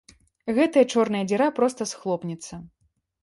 Гэтая 0.57 0.83
чорная 0.93 1.21
дзіра 1.31 1.47
проста 1.59 1.87
схлопнецца. 1.91 2.53